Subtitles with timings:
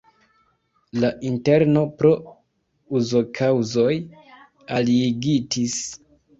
[1.03, 2.15] La interno pro
[3.01, 3.93] uzokaŭzoj
[4.81, 5.81] aliigitis.